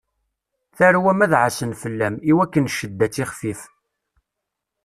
Tarwa-m 0.77 1.19
ad 1.25 1.33
ɛassen 1.41 1.71
fell-am, 1.81 2.15
i 2.29 2.31
wakken 2.37 2.65
cedda 2.77 3.03
ad 3.07 3.11
tixfif. 3.13 3.61